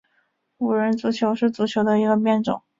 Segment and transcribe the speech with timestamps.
[0.57, 2.63] 五人足球是足球的一个变种。